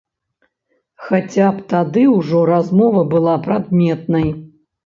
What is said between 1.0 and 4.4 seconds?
Хаця б тады ўжо размова была прадметнай.